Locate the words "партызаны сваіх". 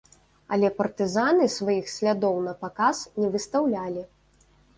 0.79-1.85